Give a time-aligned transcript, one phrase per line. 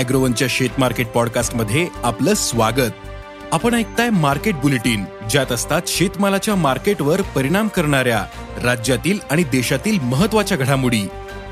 [0.00, 2.92] अॅग्रोवनच्या शेत मार्केट पॉडकास्टमध्ये आपलं स्वागत.
[3.52, 8.24] आपण ऐकताय मार्केट बुलेटिन ज्यात असतात शेतमालाच्या मार्केटवर परिणाम करणाऱ्या
[8.62, 11.08] राज्यातील आणि देशातील महत्त्वाच्या घडामोडी.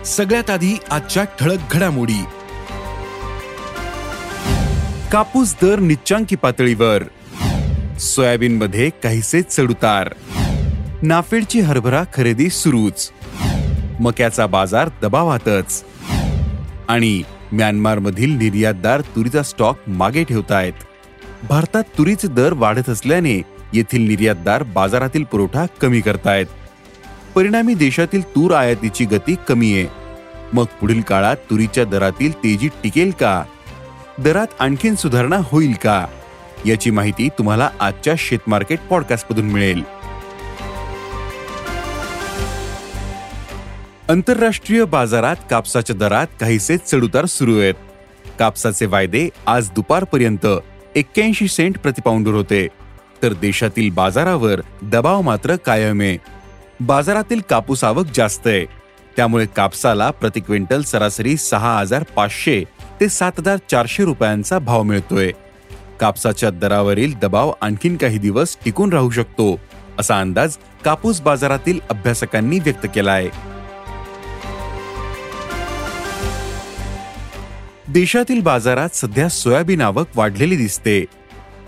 [0.07, 2.25] सगळ्यात आधी आजच्या ठळक घडामोडी.
[5.13, 7.03] कापूस दर निच्चांकी पातळीवर.
[7.99, 10.15] सोयाबीनमध्ये काहीसे चढउतार.
[11.03, 13.11] नाफेडची हरभरा खरेदी सुरूच.
[14.01, 15.85] मक्याचा बाजार दबावातच.
[16.89, 20.73] आणि म्यानमारमधील निर्यातदार तुरीचा स्टॉक मागे ठेवतायत.
[21.49, 26.47] भारतात तुरीचे दर वाढत असल्याने येथील निर्यातदार बाजारातील पुरवठा कमी करतायत.
[27.35, 29.87] परिणामी देशातील तूर आयातीची गती कमी आहे.
[30.53, 33.45] मग पुढील काळात तुरीच्या दरातील तेजी टिकेल का?
[34.19, 36.07] दरात आणखीन सुधारणा होईल का?
[36.67, 39.98] याची माहिती तुम्हाला आजच्या शेतमार्केट पॉडकास्टमधून मिळेल.
[44.11, 47.75] आंतरराष्ट्रीय बाजारात कापसाच्या दरात काहीसे चढउतार सुरू आहेत.
[48.39, 50.47] कापसाचे वायदे आज दुपारपर्यंत
[50.97, 52.67] एक्क्याऐंशी सेंट प्रतिपाऊंडवर होते.
[53.23, 56.17] तर देशातील बाजारावर दबाव मात्र कायम आहे.
[56.81, 58.65] बाजारातील कापूस आवक जास्त आहे.
[59.17, 62.63] त्यामुळे कापसाला प्रति क्विंटल सरासरी सहा हजार पाचशे
[63.01, 65.31] ते सात हजार चारशे रुपयांचा भाव मिळतोय.
[66.01, 69.59] कापसाच्या दरावरील दबाव आणखीन काही दिवस टिकून राहू शकतो
[69.99, 73.57] असा अंदाज कापूस बाजारातील अभ्यासकांनी व्यक्त केला आहे
[77.99, 81.05] देशातील बाजारात सध्या सोयाबीन आवक वाढलेली दिसते.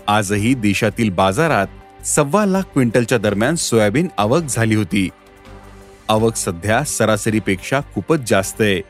[0.07, 1.67] आजही देशातील बाजारात
[2.05, 5.09] सव्वा लाख क्विंटलच्या दरम्यान सोयाबीन आवक झाली होती.
[6.09, 8.81] आवक सध्या सरासरीपेक्षा खूपच जास्त आहे.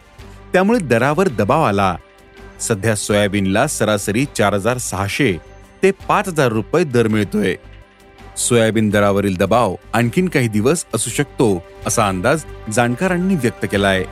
[0.53, 1.95] त्यामुळे दरावर दबाव आला.
[2.59, 5.37] सध्या सोयाबीनला सरासरी चार हजार सहाशे
[5.83, 7.55] ते पाच हजार रुपये दर मिळतोय.
[8.37, 14.05] सोयाबीन दरावरील दबाव आणखीन काही दिवस असू शकतो असा अंदाज जाणकारांनी व्यक्त केलाय.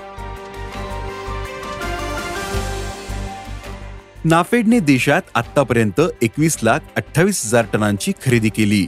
[4.26, 8.88] नाफेडने देशात आतापर्यंत एकवीस लाख अठ्ठावीस हजार टनांची खरेदी केली.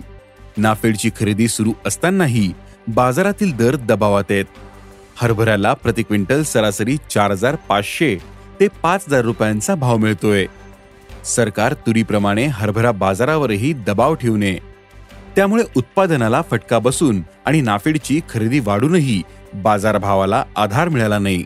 [0.57, 2.53] नाफेडची खरेदी सुरू असतानाही
[2.87, 4.45] बाजारातील दर दबावात आहेत.
[5.15, 8.17] हरभऱ्याला प्रति क्विंटल सरासरी चार हजार पाचशे
[8.59, 10.45] ते पाच हजार रुपयांचा भाव मिळतोय.
[11.25, 14.57] सरकार तुरीप्रमाणे हरभरा बाजारावरही दबाव ठेवू नये.
[15.35, 19.21] त्यामुळे उत्पादनाला फटका बसून आणि नाफेडची खरेदी वाढूनही
[19.53, 21.43] बाजारभावाला आधार मिळाला नाही.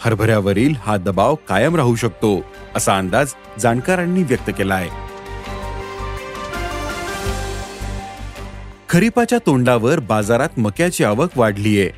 [0.00, 5.06] हरभऱ्यावरील हा दबाव कायम राहू शकतो असा अंदाज जाणकारांनी व्यक्त केला आहे
[8.88, 11.90] खरीपाच्या तोंडावर बाजारात मक्याची आवक वाढलीये.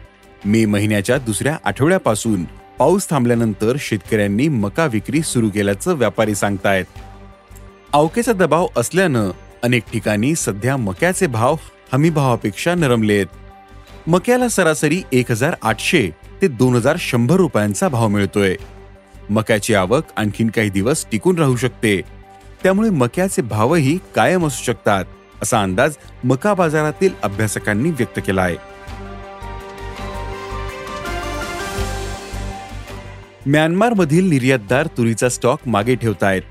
[0.44, 2.44] मे महिन्याच्या दुसऱ्या आठवड्यापासून
[2.78, 6.84] पाऊस थांबल्यानंतर शेतकऱ्यांनी मका विक्री सुरू केल्याचं व्यापारी सांगतायत.
[7.92, 9.30] अवकेचा दबाव असल्यानं
[9.62, 11.56] अनेक ठिकाणी सध्या मक्याचे भाव
[11.92, 13.26] हमीभावापेक्षा नरमले नरमलेत.
[14.08, 16.10] मक्याला सरासरी एक हजार आठशे
[16.42, 18.54] ते दोन हजार शंभर रुपयांचा भाव मिळतोय.
[19.30, 22.00] मक्याची आवक आणखीन काही दिवस टिकून राहू शकते.
[22.62, 25.04] त्यामुळे मक्याचे भावही कायम असू शकतात
[25.42, 28.56] असा अंदाज मका बाजारातील अभ्यासकांनी व्यक्त केला आहे
[33.46, 36.42] म्यानमारमधील निर्यातदार तुरीचा स्टॉक मागे ठेवतायत.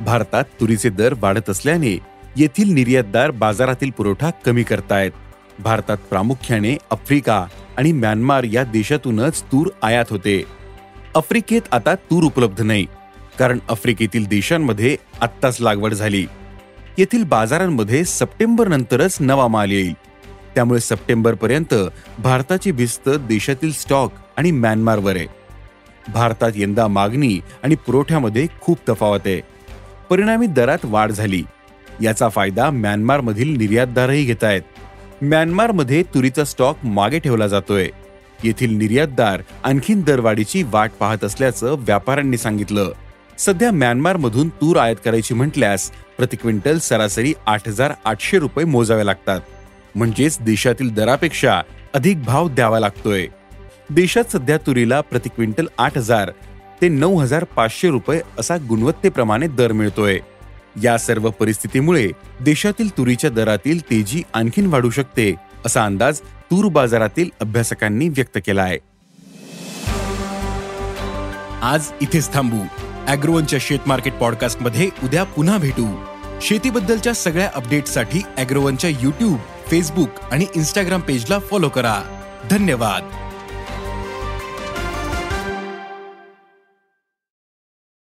[0.00, 1.98] भारतात तुरीचे दर वाढत असल्याने
[2.36, 5.10] येथील निर्यातदार बाजारातील पुरवठा कमी करतायत.
[5.58, 7.44] भारतात प्रामुख्याने आफ्रिका
[7.76, 10.42] आणि म्यानमार या देशातूनच तूर आयात होते.
[11.16, 12.86] आफ्रिकेत आता तूर उपलब्ध नाही
[13.38, 16.26] कारण आफ्रिकेतील देशांमध्ये आत्ताच लागवड झाली.
[16.98, 19.92] येथील बाजारांमध्ये सप्टेंबर नंतरच नवा माल येईल.
[20.54, 21.74] त्यामुळे सप्टेंबर पर्यंत
[22.18, 25.26] भारताची भिस्त देशातील स्टॉक आणि म्यानमारवर आहे
[26.12, 29.40] भारतात यंदा मागणी आणि पुरवठ्यामध्ये खूप तफावत आहे.
[30.10, 31.42] परिणामी दरात वाढ झाली.
[32.02, 34.62] याचा फायदा म्यानमारमधील निर्यातदारही घेत आहेत
[35.22, 37.88] म्यानमारमध्ये तुरीचा स्टॉक मागे ठेवला जातोय.
[38.44, 42.92] येथील निर्यातदार आणखीन दरवाढीची वाट पाहत असल्याचं व्यापाऱ्यांनी सांगितलं.
[43.38, 49.40] सध्या म्यानमारमधून तूर आयात करायची म्हटल्यास प्रति क्विंटल सरासरी आठ हजार आठशे रुपये मोजावे लागतात.
[49.94, 51.62] म्हणजेच देशातील दरापेक्षा
[51.94, 53.26] अधिक भाव द्यावा लागतोय.
[53.90, 56.32] देशात सध्या तुरीला प्रति क्विंटल आठ हजार
[56.82, 60.18] ते नऊ हजार पाचशे रुपये असा गुणवत्तेप्रमाणे दर मिळतोय.
[60.82, 62.08] या सर्व परिस्थितीमुळे
[62.40, 65.34] देशातील तुरीच्या दरातील तेजी आणखीन वाढू शकते
[65.66, 68.78] असा अंदाज तूर बाजारातील अभ्यासकांनी व्यक्त केला आहे
[71.62, 72.60] आज इथेच थांबू.
[73.06, 76.04] अॅग्रोवनच्या शेत मार्केट पॉडकास्टमध्ये उद्या पुन्हा भेटू.
[76.42, 82.02] शेतीबद्दलच्या सगळ्या अपडेटसाठी अॅग्रोवनच्या युट्यूब फेसबुक आणि इन्स्टाग्राम पेजला फॉलो करा.
[82.50, 83.27] धन्यवाद.